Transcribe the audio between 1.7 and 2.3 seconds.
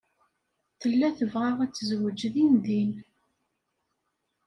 tezwej